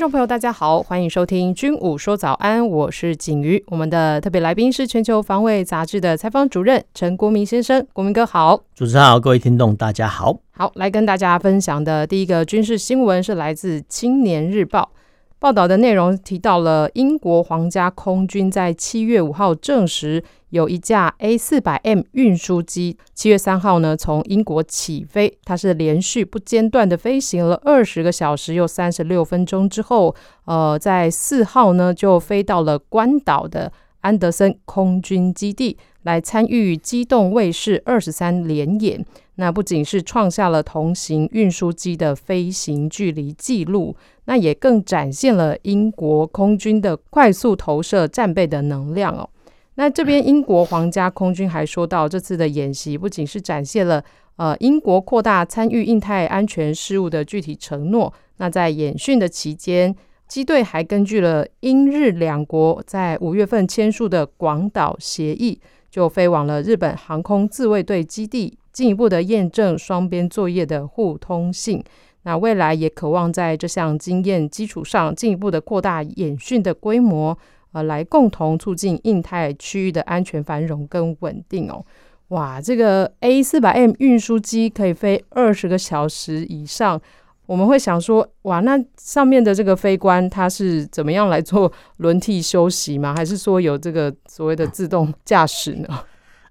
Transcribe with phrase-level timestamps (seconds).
[0.00, 3.62] 众朋友，大家好，欢迎收听《军武说早安》，我是景瑜。
[3.66, 8.62] 我们的特别来宾是《全球防卫杂志》的采访主任陈国民先生，国民哥好。
[8.74, 10.38] 主持人好，各位听众大家好。
[10.52, 14.90] 好，来跟大家分享的第一个军事新闻是来自《青年日报》。
[15.40, 39.02] 报道的内容提到了英国皇家空军在七月五号证实，有一架 A 四百 M 运输机，七月三号呢从英国起飞，它是连续不间断的飞行了二十个小时又三十六分钟之后，呃，在四号呢就飞到了关岛的安德森空军基地，来参与机动卫士二十三联演。
[39.40, 49.26] 那不仅是创下了同型运输机的飞行距离记录，那也更展现了英国空军的快速投射战备的能量哦。
[49.76, 54.04] 那这边英国皇家空军还说到，这次的演习不仅是展现了
[54.36, 59.96] 呃英国扩大参与印太安全事务的具体承诺，那在演训的期间，
[60.28, 65.58] 机队还根据了英日两国在五月份签署的广岛协议，
[65.90, 68.58] 就飞往了日本航空自卫队基地。
[68.72, 71.82] 进一步的验证双边作业的互通性，
[72.22, 77.36] 那未来也渴望在这项经验基础上进一步的扩大演训的规模，
[77.72, 81.84] 呃，来共同促进印太区域的安全繁荣跟稳定哦。
[82.28, 87.00] 哇，这个 A 四百 M 运输机可以飞二十个小时以上，
[87.46, 93.14] 我们会想说，哇，那上面的这个飞官他是怎么样来做轮替休息吗？
[93.16, 95.88] 还是说有这个所谓的自动驾驶呢？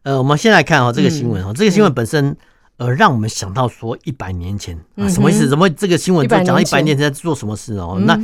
[0.03, 2.35] 呃，我们先来看哦，这个新闻哦，嗯、这个新闻本身，
[2.77, 5.47] 呃，让我们想到说一百年前啊，什么意思？
[5.49, 7.95] 怎么这个新闻在讲一百年前在做什么事哦？
[7.97, 8.19] 嗯、那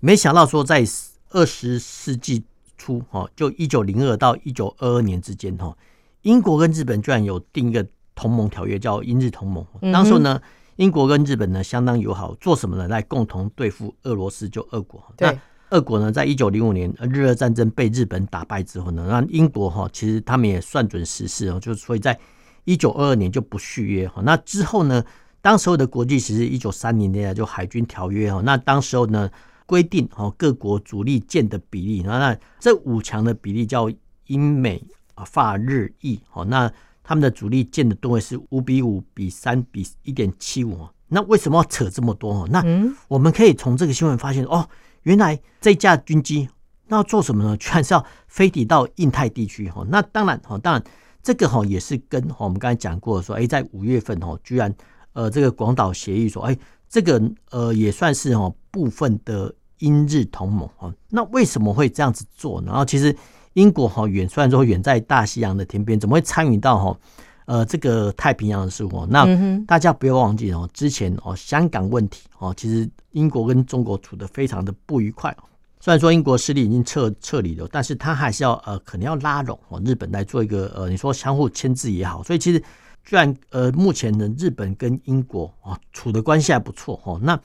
[0.00, 0.84] 没想到说在
[1.30, 2.42] 二十世纪
[2.76, 5.76] 初哈，就一九零二到一九二二年之间哈，
[6.22, 9.64] 英国跟日本居然有定一个同盟条约，叫英日同盟。
[9.92, 10.40] 当时呢，
[10.76, 12.88] 英国跟日本呢相当友好，做什么呢？
[12.88, 15.00] 来共同对付俄罗斯，就俄国。
[15.16, 15.38] 对。
[15.72, 22.16] 俄国呢，在一九零五年日俄战争被日本打败之后呢，那英国哈，其实他们也算准时势哦，就是所以在
[22.64, 24.20] 一九二二年就不续约哈。
[24.22, 25.02] 那之后呢，
[25.40, 28.42] 当时候的国际其实一九三零年就海军条约哈。
[28.44, 29.30] 那当时候呢
[29.64, 33.90] 规定哦，各国主力舰的比例，那那这五强的比例叫
[34.26, 34.82] 英美
[35.14, 36.44] 啊法日意哦。
[36.44, 36.70] 那
[37.02, 40.86] 他们的主力舰的吨位是五比五比三比一点七五。
[41.08, 42.46] 那为什么要扯这么多？
[42.48, 42.62] 那
[43.08, 44.68] 我们可以从这个新闻发现哦。
[45.02, 46.48] 原来这架军机
[46.88, 47.56] 那要做什么呢？
[47.56, 49.84] 居然是要飞抵到印太地区哈。
[49.88, 50.84] 那当然哈，当然
[51.22, 54.74] 这个哈也是跟我们刚才讲过说，哎，在五月份哈，居然
[55.12, 56.58] 呃这个广岛协议说，哎，
[56.88, 60.92] 这个呃也算是哈部分的英日同盟哈。
[61.08, 62.68] 那为什么会这样子做呢？
[62.68, 63.16] 然后其实
[63.54, 66.98] 英国哈远虽然说远在大西洋的天边，怎么会参与到哈？
[67.46, 69.26] 呃，这个太平洋的事务，那
[69.66, 75.36] 大家不要忘记哦，之前哦，香港问题哦，其实英国跟中国处的非常的不愉快。
[75.80, 82.22] 虽然说英国势力已经撤撤离了，但是他还是要呃，可能要拉拢哦，日本来做一个呃，你说相互牵制也好。
[82.22, 82.60] 所以其实，
[83.04, 87.18] 居然呃，目前的日本跟英国啊处的关系还不错哦。
[87.20, 87.36] 那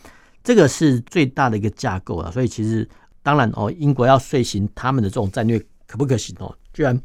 [0.43, 2.29] 这个是最大的一个架构啊。
[2.29, 2.87] 所以其实
[3.23, 6.55] 当然哦，英国要遂行他们的这种战略可不可行哦？
[6.71, 6.95] 居然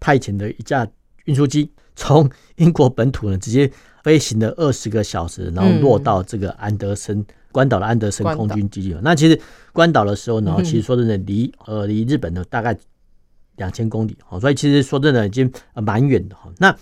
[0.00, 0.88] 派遣的一架
[1.28, 1.70] 运输机。
[1.98, 3.68] 从英国本土呢，直接
[4.04, 8.96] 飞行了二十个小时，然后落到这个安德森关岛的安德森空军基地。
[9.02, 9.36] 那其实
[9.72, 12.78] 关岛的时候呢，其实说真的，离呃离日本呢大概
[13.56, 16.48] 两千公里，所以其实说真的已经蛮远的哈。
[16.58, 16.72] 那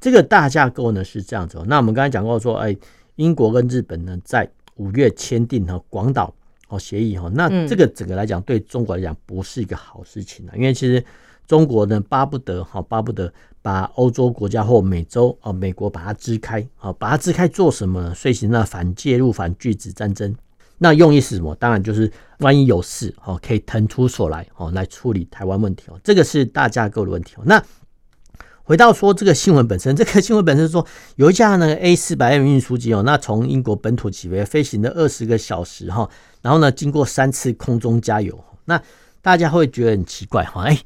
[0.00, 1.60] 这个大架构呢是这样子。
[1.66, 2.76] 那我们刚才讲过说，哎，
[3.16, 6.32] 英国跟日本呢在五月签订了广岛
[6.68, 7.28] 哦协议哈。
[7.34, 11.04] 那这个整个来讲，对中国来讲不是一个好事情啊，因为其实。
[11.50, 18.14] 中国呢，巴不得哈，巴不得把欧洲国家或美洲啊，美国把它支开啊，把它支开做什么呢？
[18.14, 20.32] 遂行了反介入、反拒止战争。
[20.78, 21.52] 那用意是什么？
[21.56, 22.08] 当然就是
[22.38, 25.98] 万一有事哦，可以腾出手来哦，来处理台湾问题哦。
[26.04, 27.42] 这个是大架构的问题哦。
[27.44, 27.60] 那
[28.62, 30.86] 回到说这个新闻本身，这个新闻本身说
[31.16, 36.08] 有一架呢 A 四百 M 运输机哦，那从英国本土起飞，飞行了二十个小时哈，
[36.42, 38.80] 然后呢，经过三次空中加油，那
[39.20, 40.78] 大家会觉得很奇怪哈，哎。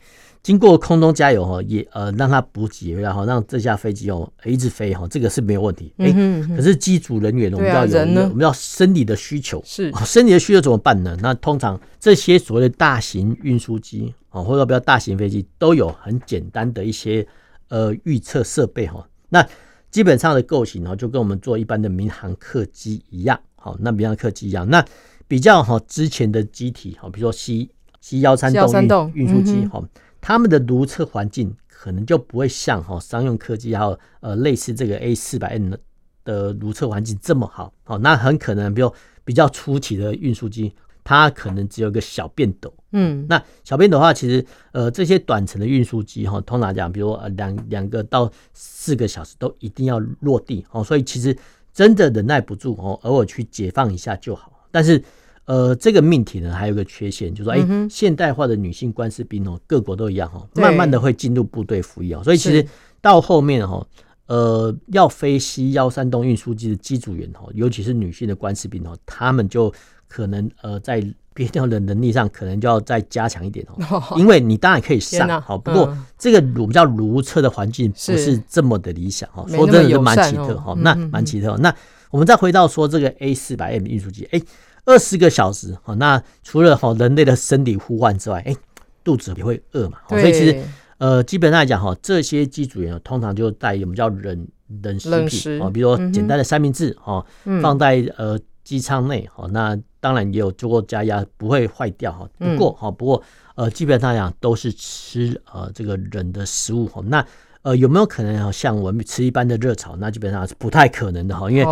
[0.44, 5.90] 经过空中加油哈，也呃让它补给，然后让这架飞机哦一直飞哈，这个是没有问题。
[5.96, 11.16] 哎、嗯，可是机组人员我们要有，啊、我们要生理的需求，是生理的需求怎么办呢？
[11.22, 17.26] 那通常这些所谓的大型运输机啊，或者比较大型飞机，都有很简单的一些
[17.68, 19.02] 呃预测设备哈。
[19.30, 19.44] 那
[19.90, 23.40] 基本上的构型哦，就跟我们做一般的民航客机一样。
[23.56, 24.84] 好，那民航客机一样，那
[25.26, 27.70] 比较好之前的机体，好，比如说 C
[28.02, 28.52] C 幺三
[28.86, 29.82] 洞运运输机，好，
[30.26, 35.78] 他们的如厕环境可能就不会像哈商用客机还有呃类似这个 A 四百 N 的
[36.24, 37.70] 的如厕环境这么好。
[37.84, 38.90] 好，那很可能比如
[39.22, 40.72] 比较初期的运输机，
[41.04, 42.72] 它可能只有个小便斗。
[42.92, 44.42] 嗯，那小便斗的话，其实
[44.72, 51.36] 呃这些短程的运输机哈，通常讲，比如呃两两个到四个小时都一定要落地哦，所以其实
[51.74, 54.66] 真的忍耐不住哦，偶尔去解放一下就好。
[54.70, 55.04] 但是
[55.46, 62.66] 呃这个命题呢，还有个缺陷，就是说哎、欸，现代化的女性官士兵哦，各国都一样哈，慢慢的会进入部队服役哦，所以其实
[63.00, 63.86] 到后面哈，
[64.26, 69.72] 呃要飞 C 幺三洞运输机的机组员哈，尤其是女性的官士兵哦，他们就
[70.08, 71.04] 可能呃在。
[71.36, 81.56] 憋尿的能力上可能就要再加强一点哦， 因为你当然可以上好，不过这个我们叫如厕的环境不是这么的理想哈，说真的就蛮奇特哈，那蛮奇特。
[81.56, 81.74] 那
[82.12, 84.40] 我们再回到说这个 A 四百 M 运输机，哎，
[84.84, 88.54] 二十个小时哈，那除了哈人类的生理呼唤之外，哎，
[89.02, 90.62] 肚子也会饿嘛，所以其实
[90.98, 94.46] 呃基本上来讲哈，这些机组员通常就带我们叫冷
[94.82, 97.24] 冷食品啊，比如说简单的三明治哈，
[97.62, 98.38] 放在呃。
[98.64, 102.26] 机舱内哈，那当然也有做过加压，不会坏掉哈。
[102.38, 103.22] 不过哈，不过
[103.56, 107.02] 呃，基本上讲都是吃呃这个人的食物哈。
[107.04, 107.22] 那
[107.60, 109.96] 呃有没有可能像我们吃一般的热炒？
[109.96, 111.64] 那基本上是不太可能的哈，因为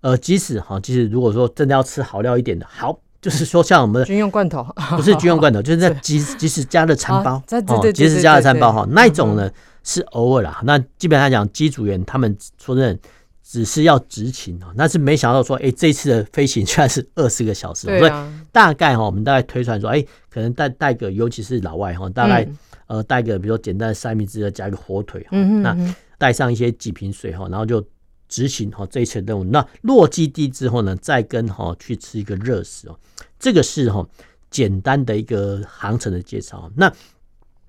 [0.00, 4.64] 呃即使哈，即使如果说真的要吃好料一点的，好，就是说像我们的军用罐头，
[4.96, 9.50] 不是军用罐头， 就是在即即使加热餐包，哦，即使加热餐包哈，那一种呢
[9.82, 10.60] 是偶尔啦。
[10.64, 13.00] 那基本上讲机组员他们说真的。
[13.42, 18.12] 只是要执勤啊，但是没想到说，哎，这次的飞行居然是二十个小时，所以
[18.52, 22.46] 大概哈，我们大概推算说，哎，可能带带个，尤其是老外哈，大概
[22.86, 25.76] 呃带个，比如说简单的三明治，加一个火腿，那
[26.16, 27.84] 带上一些几瓶水哈，然后就
[28.30, 29.44] 执行哈这一次任务。
[29.44, 32.98] 那落基地之后呢，再跟哈去吃一个热食哦，
[33.38, 34.08] 这个是哈
[34.50, 36.72] 简单的一个航程的介绍。
[36.74, 36.90] 那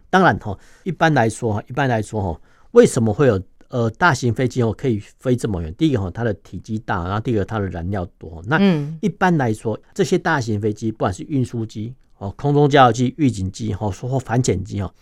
[0.09, 2.41] 当然哈，一般来说哈，一般来说哈，
[2.71, 3.41] 为什么会有？
[3.71, 5.73] 呃，大型飞机哦可以飞这么远。
[5.75, 8.43] 第一个哈，它的体积大，然后第二个它的燃料多。
[8.45, 8.59] 那
[8.99, 14.93] 一般来说，这些大型飞机，不管是运输机哦、空中加油机、预警机哈，说或反潜机哈，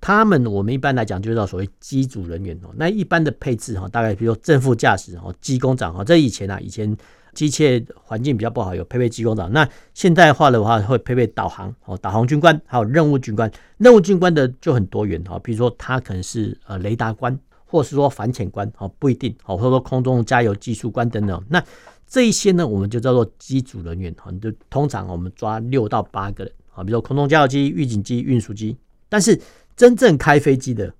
[0.00, 2.70] 他们我们一般来讲就叫所谓机组人员哦。
[2.76, 6.96] 那一般的配置哈，大概比如说正副驾驶哦、机工长哈，这以前啊，以前
[7.34, 9.52] 机械环境比较不好，有配备机工长。
[9.52, 13.50] 那现代化的话，会配备导航哦，导航军官，还有任务军官。
[13.78, 17.38] 任务军官的就很多元哈，比如说他可能是呃雷达官。
[17.68, 21.44] 或是说反潜官哦，不一定哦，或者说空中加油技术官等等。
[21.48, 21.60] 那
[22.06, 24.30] 这一些呢，我们就叫做机组人员哈。
[24.40, 28.76] 就通常我们抓六到八个人啊，比如说空中加油机、预警机、运输机。
[29.08, 29.38] 但是
[29.76, 30.92] 真正开飞机的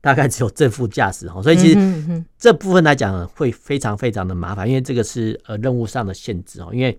[0.00, 1.42] 大概只有正副驾驶哈。
[1.42, 6.70] 所以其实这部分来讲会非常非常的麻烦，因为这个是呃任务上的限制哦。
[6.72, 6.98] 因为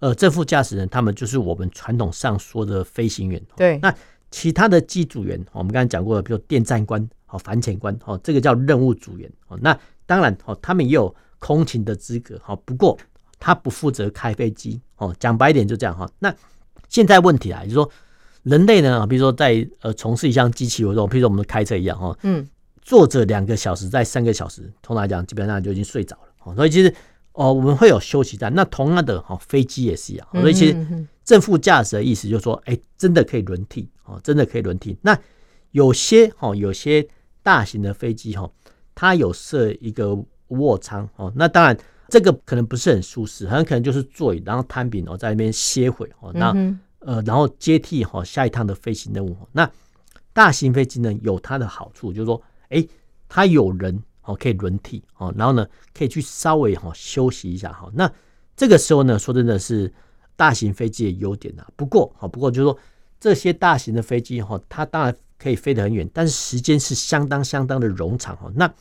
[0.00, 3.40] 呃正副驾驶人他们就是我们传统上说的飞行员。
[3.56, 3.78] 对。
[3.78, 3.94] 那
[4.30, 7.08] 其他的机组员，我们刚才讲过的，比如电站官。
[7.26, 9.58] 哦，反潜官哦，这个叫任务组员哦。
[9.60, 9.76] 那
[10.06, 12.54] 当然哦，他们也有空勤的资格哈。
[12.64, 12.96] 不过
[13.40, 15.12] 他不负责开飞机哦。
[15.18, 16.08] 讲白一点就这样哈。
[16.20, 16.32] 那
[16.88, 17.90] 现在问题啊，就是说
[18.44, 22.48] 人类呢，比如说在呃从事一项机器活动，比如说我们开车一样哈，嗯，
[22.80, 26.54] 坐着两个小时，在三个小时，通常来讲基本上就已经睡着了哦。
[26.54, 26.94] 所以其实
[27.32, 28.54] 哦，我们会有休息站。
[28.54, 30.26] 那同样的哈，飞机也是一样。
[30.32, 34.96] 所以其实正副驾驶的意思就是说，哎，真的可以轮替哦，真的可以轮替。
[35.02, 35.18] 那
[35.72, 37.06] 有些哈，有些。
[37.44, 38.50] 大型的飞机哈，
[38.94, 40.16] 它有设一个
[40.48, 41.76] 卧舱哦，那当然
[42.08, 46.54] 这个可能不是很舒适，很可能就是座椅，然后摊平哦，在那边歇会哦，那
[47.04, 49.36] 呃，然后接替哈下一趟的飞行任务。
[49.52, 49.70] 那
[50.32, 52.86] 大型飞机呢，有它的好处，就是说，哎，
[53.28, 57.90] 它有人哦可以轮替哦，然后呢可以去稍微哈休息一下哈。
[57.94, 58.10] 那
[58.56, 59.92] 这个时候呢，说真的是
[60.36, 61.66] 大型飞机的优点啊。
[61.76, 62.78] 不过哈，不过就是说
[63.20, 65.16] 这些大型的飞机哈，它当然。
[65.36, 68.50] 可以飞得很远，但是时间是相当相当的冗长哈。
[68.54, 68.72] 那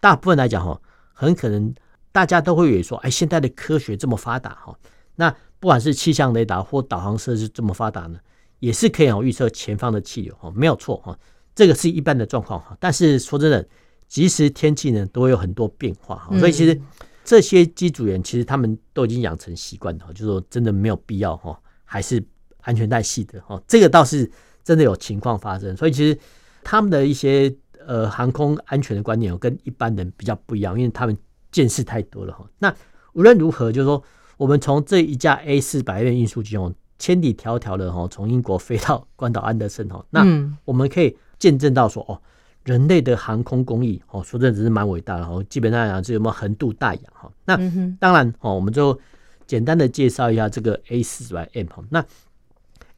[0.00, 0.80] 大部分来讲哈，
[1.12, 1.72] 很可能
[2.10, 4.76] 大家都会以为说，哎，现在的科学这么发达哈，
[5.14, 8.18] 那不管是气象雷达或导航设施这么发达呢，
[8.60, 11.18] 也是可以预测前方的气流哈，没有错哈。
[11.54, 12.76] 这个是一般的状况哈。
[12.78, 13.66] 但是说真的，
[14.06, 16.80] 即时天气呢都会有很多变化哈，所以其实
[17.24, 22.22] 这些机组员其实他们都已经养成习惯了，就是说真的没有必要哈，还是
[22.60, 23.62] 安全带系的哈。
[23.66, 24.30] 这个倒是。
[24.64, 26.18] 真的有情况发生，所以其实，
[26.62, 27.50] 他们的一些
[27.86, 31.16] 呃航空安全的观念跟一般人比较不一样，因为他们
[31.50, 32.46] 见识太多了哈。
[32.58, 32.74] 那
[33.14, 34.04] 无论如何，就是说
[34.38, 40.24] 我们从这一架 A 四百 M 运输机哦，千里迢迢的哈从英国飞到关岛安德森哈，那
[40.64, 42.18] 我们可以见证到说哦，
[42.64, 45.44] 人类的航空工艺哦，说真的是蛮伟大的哦。
[45.50, 47.30] 基本上讲是有没有横渡大洋哈？
[47.44, 47.56] 那
[47.98, 48.98] 当然哦，我们就
[49.46, 51.82] 简单的介绍一下这个 A 四百 M 哈。
[51.90, 52.04] 那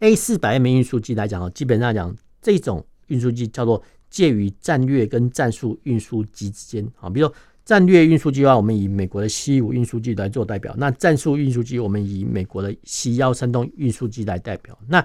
[0.01, 7.09] A 四百 M 运输机来讲哦，基本上讲这种运输机叫做介于战略跟战术运输机之间啊。
[7.09, 7.35] 比如说
[7.71, 14.77] 战略运输机的话，我们以美国的 C 五运输机来做代表；那战术运输机，我们以美国的 C 幺三洞运输机来代表。
[14.89, 15.01] 那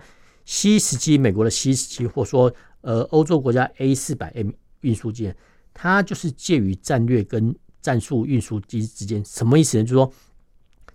[0.48, 4.50] C 十七，美国的 C 十七，或说呃欧洲国家 A 四百 M
[4.81, 5.31] 运输机，
[5.75, 9.24] 它就是介于战略跟战术运输机之间。
[9.24, 9.84] 什么意思呢？
[9.84, 10.12] 就是说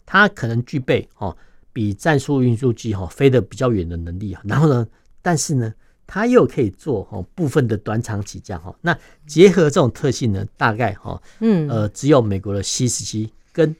[0.04, 1.36] 它可能具备哦。
[1.72, 4.84] 比战术运输机哈飞得比较远的能力啊，然后呢，
[5.22, 5.72] 但是呢，
[6.12, 8.74] 它又可以做哈部分的短场起降哈。
[8.80, 8.98] 那
[9.28, 13.74] 结合这种特性呢，大概哈，嗯呃，只有美国的 C 十七跟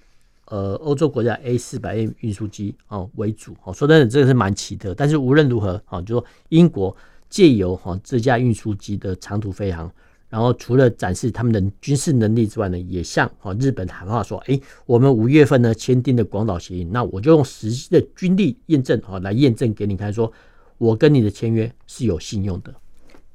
[0.44, 3.72] 呃欧洲国家 A 四百 M 运输机哦为主哦。
[3.72, 4.94] 说真的，这个是蛮奇特。
[4.94, 6.96] 但是无论如何啊，就说英国
[7.28, 9.90] 借由哈这架运输机的长途飞航。
[10.28, 20.32] 然后除了展示他们的军事能力之外呢，也向日本喊话说：“哎，我们五月份呢签订的广岛协议，那我就用实际的军力验证啊，来验证给你看，说
[20.80, 22.74] 我跟你的签约是有信用的。”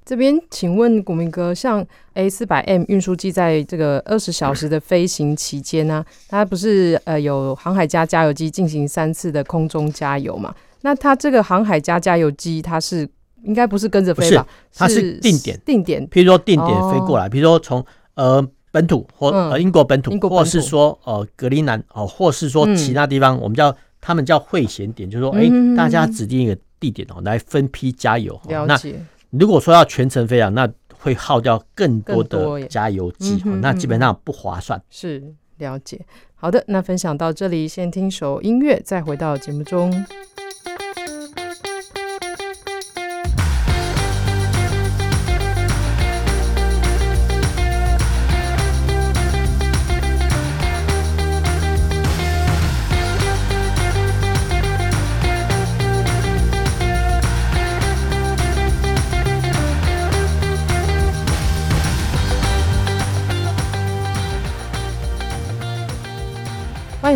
[0.03, 1.85] 这边请问国民哥，像
[2.15, 10.53] A 四百 M 运输机在这个二十小时的飞行期间呢，它不是呃有航海家加油机进行三次的空中加油嘛？
[10.81, 13.07] 那它这个航海家加油机它是？
[13.43, 14.47] 应该不是跟着飞吧？
[14.73, 17.85] 它是定点定点，譬如说定点飞过来，比如说从
[18.15, 23.71] 呃本土或呃英国本土，或是说呃格陵兰哦，或是说其他地方，我们叫
[24.01, 25.47] 他们叫会衔点，就是说哎，
[25.77, 28.39] 大家指定一个地点哦，来分批加油。
[28.47, 28.99] 了解。
[29.29, 34.81] 那如果说要全程飞啊，那会耗掉更多的加油剂，那基本上不划算。
[34.89, 36.05] 是了解。
[36.35, 39.91] 好的，那分享到这里，先听首音乐，再回到节目中。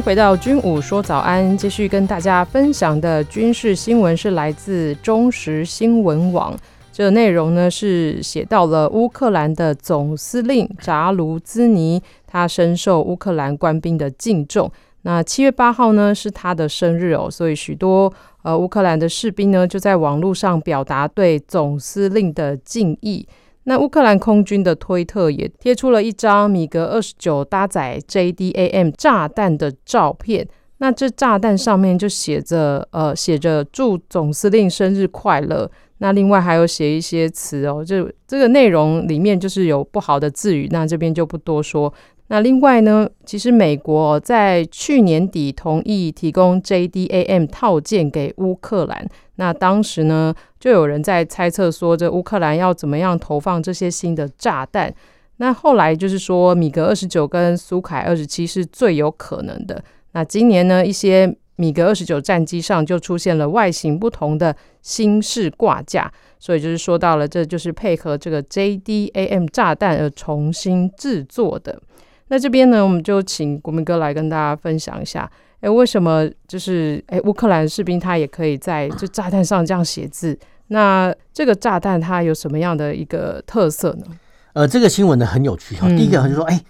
[0.10, 6.58] 回到军武说早安，继续跟大家分享的军事新闻是来自中时新闻网。
[6.92, 14.72] 这内容呢是写到了乌克兰的总司令扎卢兹尼，他深受乌克兰官兵的敬重。
[15.04, 18.12] 那七月八号呢是他的生日哦，所以许多
[18.42, 23.28] 呃乌克兰的士兵呢就在网络上表达对总司令的敬意。
[23.70, 30.48] 那乌克兰空军的推特也贴出了一张米格二十九搭载 JDAM 炸弹的照片。
[30.80, 35.70] 那这炸弹上面就写着，呃，写着祝总司令生日快乐。
[36.00, 41.94] 那另外还有写一些词哦，就这个内容里面就是有不好的字语，那这边就不多说。
[42.32, 49.08] 那另外呢，其实美国在去年底同意提供 JDAM 套件给乌克兰。
[49.36, 54.94] 那当时呢，就有人在猜测说，这乌克兰要怎么样投放这些新的炸弹？
[55.38, 59.84] 那后来就是说，米格二十九跟苏凯二十七是最有可能的。
[60.12, 71.82] 那今年呢，一些米格二十九战机上就出现了外形不同的新式挂架，所以就是说到了，这就是配合这个 JDAM 炸弹而重新制作的。
[72.30, 75.30] 那这边呢，我们就请国民哥来跟大家分享一下。
[75.60, 80.40] 哎，为什么就是哎乌克兰士兵他也可以在这炸弹上这样写字？
[80.68, 84.06] 那这个炸弹它有什么样的一个特色呢？
[84.54, 85.88] 呃，这个新闻呢很有趣哈。
[85.90, 86.62] 第一个就是说，哎，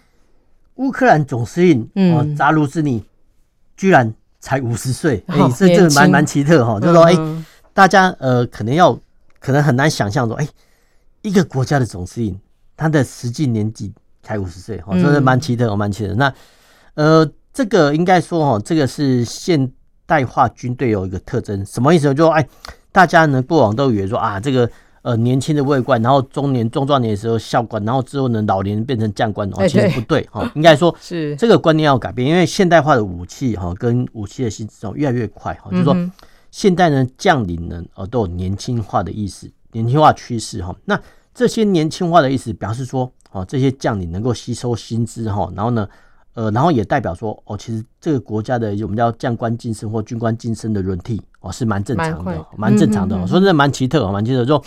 [0.75, 1.83] 乌克兰总司令
[2.15, 3.03] 啊扎卢兹尼
[3.75, 6.79] 居然才五十岁，哎，这这个蛮蛮奇特哈。
[6.79, 8.97] 就是说，哎，大家呃可能要
[9.39, 10.47] 可能很难想象说，哎，
[11.21, 12.39] 一个国家的总司令
[12.77, 16.13] 他的实际年纪才五十岁哈，这是蛮奇特，蛮奇特。
[16.15, 16.33] 那
[16.95, 17.29] 呃。
[17.51, 19.69] 这个应该说哦，这个是现
[20.05, 22.13] 代化军队有一个特征，什么意思呢？
[22.13, 22.47] 就说哎，
[22.91, 24.69] 大家呢过往都以为说啊，这个
[25.01, 35.97] 呃年轻的尉官，然后中年中壮年的时候校官，然后之后呢老年变成将官哦，其实不对哈，应该说 是这个观念要改变，因为现代化的武器哈跟武器的性质越来越快哈，就是说
[36.51, 40.97] 现代呢将领呢呃都有年轻化的意思，年轻化趋势哈，那
[41.33, 45.87] 这些年轻化的意思表示说哦，这些将领能够吸收薪资哈，然后呢。
[46.35, 53.17] 呃，然后也代表说，哦，其实这个国家的我们叫将官晋升或军官晋升的轮替，哦，是蛮正常的，蛮正常的。
[53.27, 54.45] 说真的蛮奇特，蛮奇特。
[54.45, 54.63] 说，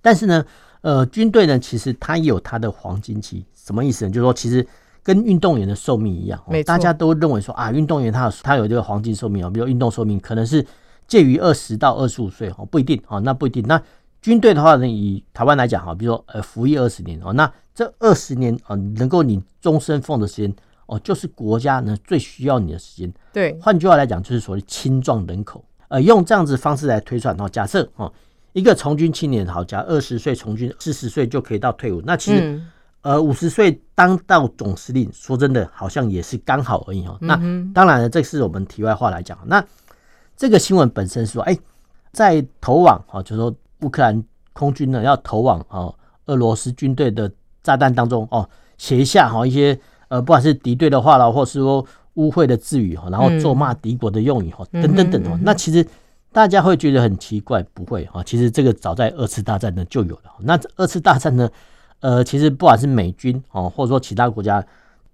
[0.00, 0.44] 但是呢，
[0.80, 4.10] 呃，军队呢，其实它也有它的黄金期，什么意思呢？
[4.10, 4.66] 就是说，其实
[5.02, 10.64] 跟运动员的寿命一样，大家都认为说啊，运动员他有他有这个黄金寿命啊，比如运动寿命可能是
[11.06, 13.62] 介于二十到二十五岁哦，不一定哦，那不一定。
[13.68, 13.80] 那
[14.22, 20.52] 军队的话呢，以台湾来讲哈，比如说呃服役二十年哦，那这二十年啊，能够你终身奉的时间
[20.86, 23.12] 哦，就是国家呢最需要你的时间。
[23.32, 25.62] 对，换句话来讲，就是所谓青壮人口。
[25.88, 28.12] 呃，用这样子方式来推算哦，假设哦，
[28.54, 32.02] 一个从军青年好，假二十岁从军，四十岁就可以到退伍。
[32.04, 32.66] 那其实、嗯、
[33.02, 37.18] 呃五十岁当到总司令，说真的，好像也是刚好而已哦。
[37.20, 37.36] 那
[37.74, 39.38] 当然了，这是我们题外话来讲。
[39.44, 39.62] 那
[40.34, 41.56] 这个新闻本身说，哎，
[42.12, 43.54] 在投往啊，就是说。
[43.82, 47.30] 乌克兰空军呢要投往哦俄罗斯军队的
[47.66, 55.36] 炸弹当中哦，写下哈一些呃不管是敌对的话了，或是说污秽的字语哈，然后咒骂敌国的用语哈，等等等哦。
[55.42, 55.84] 那其实
[56.30, 58.22] 大家会觉得很奇怪，不会哈？
[58.24, 60.30] 其实这个早在二次大战呢就有了。
[60.38, 61.50] 那二次大战呢，
[61.98, 64.64] 呃，其实不管是美军哦，或者说其他国家。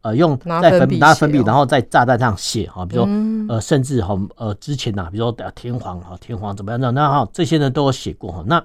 [0.04, 3.08] 呃，用在粉拿粉笔，然后在炸弹上写哈，比如说
[3.48, 8.42] 呃，甚至哈呃之前呐，比如说天皇哈，天皇怎么样的，那哈这些呢都有写过哈。
[8.48, 8.60] 那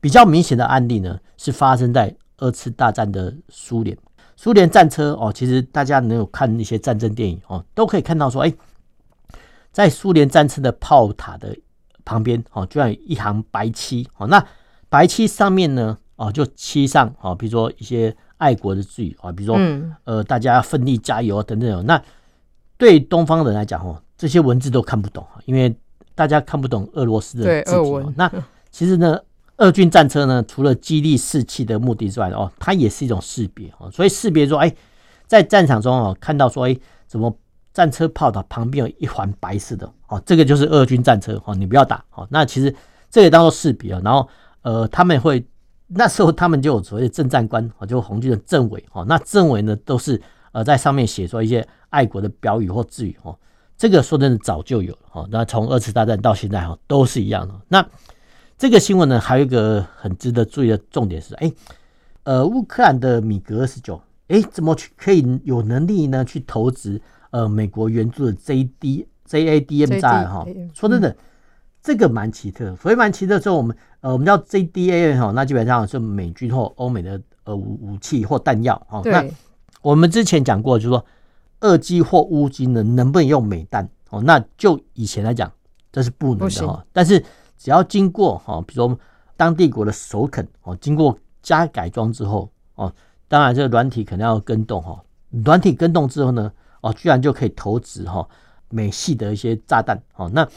[0.00, 3.96] 比较明显的案例呢，是发生在二次大战的苏联，
[4.34, 8.52] 苏联战车哦，其实大家能有看一些战争电影哦，都可以看到说，哎，
[9.70, 11.56] 在苏联战车的炮塔的
[12.04, 14.44] 旁边哦，居然有一行白漆哦，那
[14.88, 18.16] 白漆上面呢哦，就漆上哦，比如说一些。
[18.38, 19.60] 爱国的字语啊，比如说，
[20.04, 21.84] 呃，大家奋力加油啊，等等。
[21.84, 22.00] 那
[22.76, 25.74] 对东方人来讲，哦，这些文字都看不懂，因为
[26.14, 28.14] 大家看不懂俄罗斯的字体。
[28.14, 28.30] 那
[28.70, 29.18] 其实呢，
[29.58, 33.90] 俄军战车呢，除了激励士气的目的之外，哦，它也是一种识别哦。
[33.90, 34.74] 所以识别说，哎，
[35.26, 37.32] 在战场中哦，看到说，哎，怎么
[37.72, 42.26] 战车炮塔旁边有一环白色的，哦，这个就是俄军战车，哦，你不要打，哦。
[42.30, 42.74] 那其实
[43.10, 44.28] 这个当做识别啊，然后，
[44.62, 45.46] 呃，他们会。
[45.90, 49.06] 那时候他们就有所谓的政战官啊，就红军的政委哦。
[49.08, 50.20] 那政委呢，都是
[50.52, 53.34] 呃在上面写出一些爱国的标语或字语哦。
[53.74, 55.26] 这个说真的早就有了哦。
[55.30, 57.54] 那从二次大战到现在哈，都是一样的。
[57.68, 57.82] 那
[58.58, 61.50] 这个新闻呢，还有一个很值得注意的重点是，哎，
[62.24, 70.46] 呃，乌克兰的米格二十九，哎，怎么去可以有能力呢去投资呃美国援助的 JD JADM 炸弹哈？
[70.74, 71.16] 说真的。
[71.80, 79.00] 这个蛮奇特，所以蛮奇特之后，我们呃，我们叫 JDAM 哈，那基本上是美军或欧美的呃武武器或弹药哈。
[79.04, 79.24] 那
[79.80, 81.06] 我们之前讲过，就是说
[81.60, 84.20] 二机或乌机呢，能不能用美弹哦？
[84.22, 85.50] 那就以前来讲，
[85.92, 86.84] 这是不能的哈。
[86.92, 87.24] 但是
[87.58, 88.98] 只要经过哈，比如说
[89.36, 92.92] 当地国的首肯哦，经过加改装之后哦，
[93.26, 94.98] 当然这个软体可能要更动哈。
[95.44, 98.26] 软体更动之后呢，哦，居然就可以投掷哈
[98.70, 100.30] 美系的一些炸弹哦。
[100.32, 100.48] 那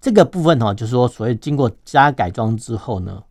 [0.00, 3.22] 这个部分哈，就是说，所谓经过加改装之后呢，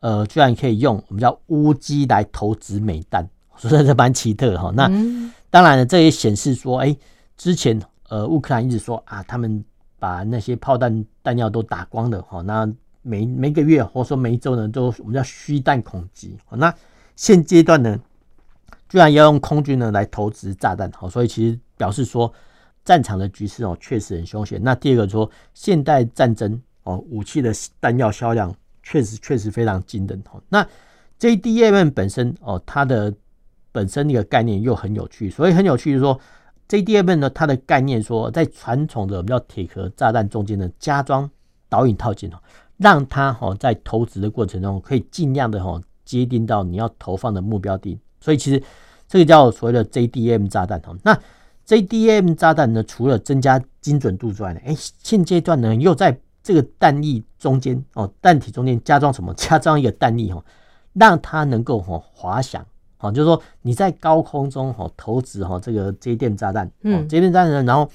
[0.00, 4.70] 呃，居然可以用我们叫乌机来投掷美弹，所以这蛮奇特哈。
[4.74, 4.88] 那
[5.50, 6.96] 当然了，这也显示说，哎，
[7.36, 9.64] 之前呃，乌克兰一直说啊，他们
[10.02, 12.42] 把那些炮弹弹药都打光了哈。
[12.42, 12.68] 那
[13.02, 16.36] 每每个月或者说每一周呢，都我们叫虚弹恐击。
[16.50, 16.74] 那
[17.14, 17.96] 现阶段呢，
[18.88, 22.32] 居然要用空军呢来投掷炸弹，好，所以其实表示说。
[22.84, 24.60] 战场的局势哦，确实很凶险。
[24.60, 30.42] 那第二个说，现代战争哦，武器的弹药销量确实确实非常惊人哦。
[30.48, 30.66] 那
[31.20, 33.14] JDM 本身哦，它的
[33.70, 36.18] 本身一个概念又很有趣，所以很有趣就是说
[36.72, 41.30] JDM 呢，它的概念说，在传统的我们叫铁壳炸弹中间呢，加装
[41.68, 42.38] 导引套件哦，
[42.78, 47.98] 让它哈在投掷的过程中可以尽量的哈接近到你要投放的目标地。
[48.20, 48.62] 所以其实
[49.06, 51.18] 这个叫所谓的 JDM 炸弹哦，那。
[51.64, 59.32] JDM 炸弹呢，除了增加精准度之外呢，哎，现阶段呢又在这个弹翼中间哦，弹体中间加装什么？
[59.34, 60.44] 加装一个弹翼哦，
[60.94, 62.66] 让它能够哈滑翔，
[63.02, 67.90] 哦，就是说你在高空中哈投掷哈这个 JDAM 炸弹，嗯，JDAM 炸弹，然后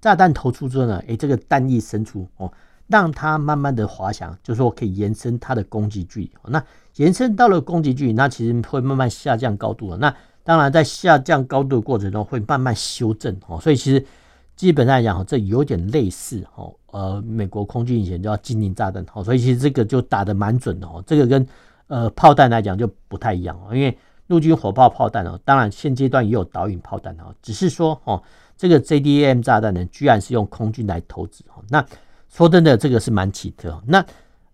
[0.00, 2.50] 炸弹投出之后呢，哎，这个弹翼伸出哦，
[2.86, 6.30] 让它慢慢的滑翔，就是说可以延伸它的攻击距离。
[6.46, 6.62] 那
[6.96, 9.96] 延伸到了攻击距离，那其实会慢慢下降高度了。
[9.96, 14.06] 那当然，在下降高度的过程中会慢慢修正哦，所以其实
[14.54, 21.44] 基本上来讲，这有点类似哦，呃，美国空军以前叫精灵炸弹哦，所以其实这个就打得蛮准的哦，这个跟
[21.88, 28.22] 呃炮弹来讲就不太一样哦，因为陆军火炮炮弹哦，当然现阶段也有导引炮弹哦，只是说哦，
[28.56, 31.84] 这个 JDAM 炸弹呢，居然是用空军来投掷哦，那
[32.28, 33.82] 说真的，这个是蛮奇特。
[33.86, 34.04] 那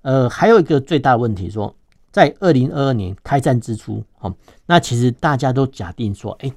[0.03, 1.75] 呃，还有一个最大的问题说。
[2.11, 4.31] 在二零二二年开战之初，哈，
[4.67, 6.53] 那其实大家都假定说，哎，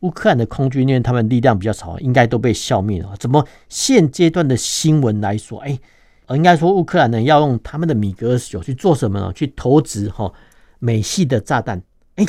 [0.00, 3.16] 乌克兰的空军因为他们力量比较少，应该都被消灭了。
[3.18, 5.78] 怎么现阶段的新闻来说，哎，
[6.28, 9.32] 应该说乌克兰呢要用他们的米格二十九去做什么呢？
[9.32, 10.30] 去投掷哈，
[10.78, 11.82] 美系的炸弹。
[12.16, 12.26] 哎、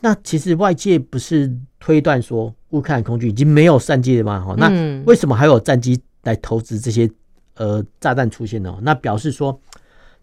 [0.00, 4.40] 那其实外界不是推断说乌克兰空军已经没有战机了吗？
[4.44, 4.68] 哈，那
[5.04, 7.10] 为什么还有战机来投掷这些
[7.54, 8.78] 呃炸弹出现呢？
[8.82, 9.60] 那表示说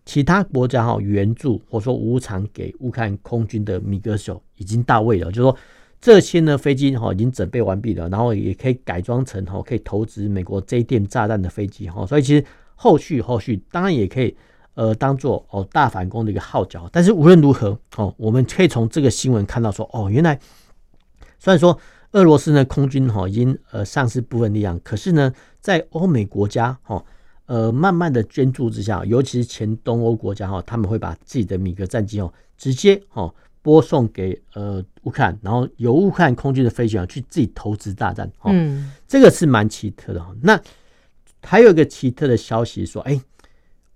[0.05, 5.57] 其他国家哈援助或者说无偿给乌克兰空军的米格手已经到位了，就是说。
[6.01, 14.35] 这些呢飞机哈已经准备完毕了，然后也可以改装成哈可以投掷美国 J 电炸弹的飞机哈，所以其实后续后续当然也可以
[14.75, 16.87] 呃当做哦大反攻的一个号角。
[16.93, 20.39] 但是无论如何哦，我们可以从这个新闻看到说哦，原来
[21.39, 21.77] 虽然说
[22.11, 27.03] 俄罗斯呢空军哈已经呃丧失部分力量，可是呢在欧美国家哈
[27.47, 33.33] 呃慢慢的捐助之下，尤其是前东欧国家哈，他们会把自己的米格战机哦直接哦。
[33.65, 40.31] 拨送给呃乌克兰，然后由乌克兰空军的飞行员去自己投掷大战，哦，嗯，这个是蛮奇特的哈。
[40.43, 40.61] 那
[41.41, 43.19] 还有一个奇特的消息说，哎，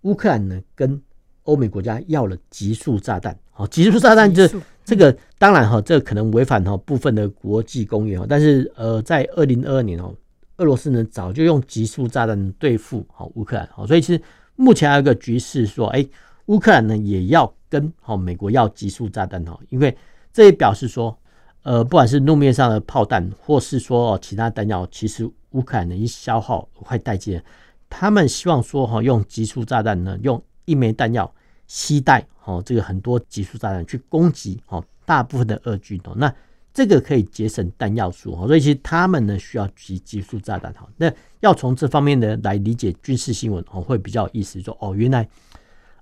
[0.02, 1.02] 乌克兰呢跟
[1.44, 4.50] 欧美国家要了极速炸弹，好，极速炸弹这
[4.84, 10.14] 这个当然哈，这个可能违反哈部分的国际公约，但是呃，在二零二二年哦，
[10.58, 14.22] 俄罗斯呢早就用极速炸弹对付好乌克兰，好，所以其实
[14.56, 16.06] 目前还有一个局势说，哎，
[16.48, 17.54] 乌克兰呢也要。
[17.72, 19.96] 跟好美国要极速炸弹哈，因为
[20.34, 21.16] 这也表示说，
[21.62, 27.40] 呃，不管是路面上的炮弹，或是说其他弹药，其实乌克兰的一消耗快殆尽，
[27.90, 31.34] 他们希望说哈，用极速炸弹呢，用一枚弹药
[31.68, 36.34] 携带好这个很多极速炸弹去攻击好大部分的俄军哦，那
[36.74, 45.28] 这个可以节省弹药数哈，所以其实他们呢需要极极速炸弹哈，那要从这方面的来理解军事新闻哦，会比较有意思，说哦原来。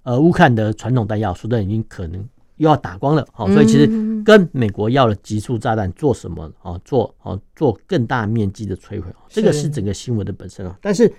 [0.04, 3.86] 呃，乌克兰的传统弹药，说的已经可能又要打光了，好，所以其实
[4.23, 6.80] 跟美国要了极速炸弹做什么啊？
[6.86, 10.80] 做啊，做更大面积的摧毁，这个是整个新闻的本身啊。
[10.82, 11.13] 但是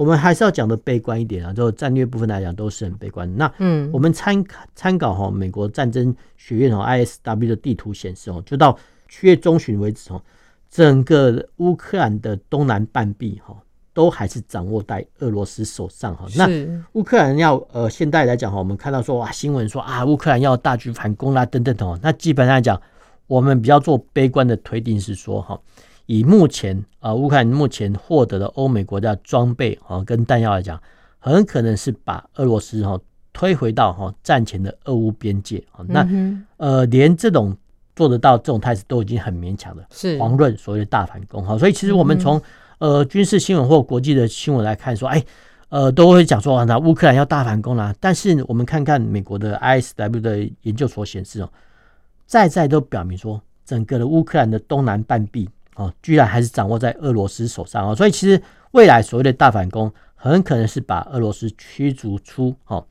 [0.00, 3.30] 我们还是要讲的悲观一点啊，就战略部分来讲都是很悲观。
[3.36, 4.42] 那嗯，我们参
[4.74, 8.78] 参考哈美国战争学院哦 ISW 的地图显示哦，就到
[9.10, 10.22] 七月中旬为止哦，
[10.70, 13.54] 整个乌克兰的东南半壁哈。
[13.92, 16.24] 都还是掌握在俄罗斯手上哈。
[16.36, 16.48] 那
[16.92, 21.98] 乌克兰要呃，现在来讲哈，我们看到说哇，新闻说啊，乌克兰要大举反攻啦，等等等。
[22.00, 22.80] 那基本上来讲，
[23.26, 25.60] 我们比较做悲观的推定是说哈，
[26.10, 30.82] 以目前啊，乌克兰目前获得的欧美国家装备啊跟弹药来讲，
[31.20, 32.98] 很可能是把俄罗斯哈
[33.32, 35.84] 推回到哈战前的俄乌边界啊。
[35.86, 36.04] 那
[36.56, 37.56] 呃，连这种
[37.94, 41.56] 做得到这种态势都已经很勉强了，是遑论所谓的大反攻哈。
[41.56, 42.42] 所以其实我们从
[42.78, 45.24] 呃，军事新闻或国际的新闻来看，说，哎，
[45.68, 47.94] 呃，都会讲说啊，那乌克兰要大反攻啦。
[48.00, 51.48] 但是我们看看美国的 ISW 的研究所显示哦，
[52.26, 55.48] 在在都表明说，整个的乌克兰的东南半壁
[55.80, 57.94] 哦，居然还是掌握在俄罗斯手上啊。
[57.94, 58.40] 所以其实
[58.72, 62.84] 未来所谓的大反攻，很可能是把俄罗斯驱逐出哈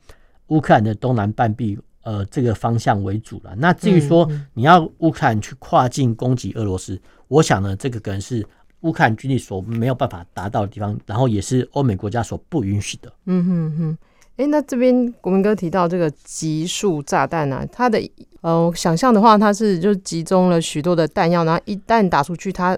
[0.48, 3.54] 乌克兰的东南半壁呃这个方向为主了。
[3.56, 8.46] 那至于说你要乌克兰去跨境攻击俄罗斯，我想呢，这个可能是。
[8.82, 13.12] 乌克兰军力所没有办法达到的地方，然后也是欧美国家所不允许的。
[13.26, 13.98] 嗯哼哼，
[14.40, 18.00] 哎、欸，那这边国民哥提到这个极速炸弹啊，它的
[18.40, 22.76] 呃想象的话，它是就集中了许多的弹药，然后一旦打出去，它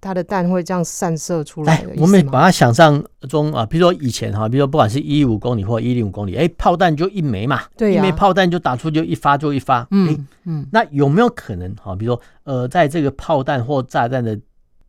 [0.00, 1.90] 它的弹会这样散射出来的。
[1.96, 9.84] 我们把它想象中啊，比如说以前哈，比如说不管是一五公里或一零五公里，哎、欸，炮弹就一枚嘛，对、啊，一枚炮弹就打出就一发就一发。
[9.90, 11.96] 嗯、欸、嗯，那有没有可能哈？
[11.96, 14.38] 比如说呃，在这个炮弹或炸弹的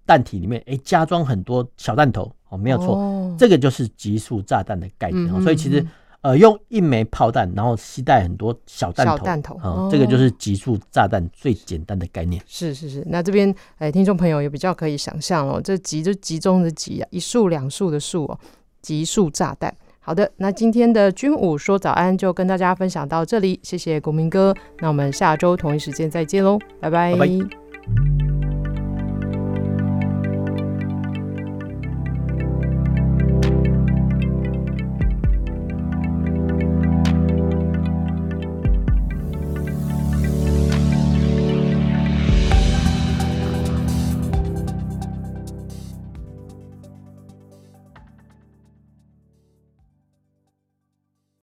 [0.05, 5.25] 弹体里面，哎，加装很多小弹头，哦，没有错，哦、这个就是极速炸弹的概念。
[5.25, 5.83] 嗯嗯嗯，所以其实，
[6.21, 12.41] 呃，用一枚炮弹，然后携带很多小弹头，小弹头，哦，这个就是极速炸弹最简单的概念。
[12.45, 18.39] 是是是，那这边，哎，听众朋友也比较可以想象哦，这集就集中的集啊，一束两束的束哦，
[18.81, 19.73] 极速炸弹。
[19.99, 27.13] 好的，那今天的军武说早安就跟大家分享到这里，谢谢国民哥，那我们下周同一时间再见喽，拜拜。
[27.15, 28.40] 拜拜。